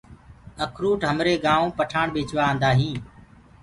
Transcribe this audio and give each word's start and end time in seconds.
اکروُٽ 0.65 0.99
همرآ 1.09 1.33
گآئونٚ 1.45 1.75
پٺآڻ 1.77 2.05
ڀيچوآ 2.15 2.43
آندآ 2.51 2.69
هين۔ 2.79 2.95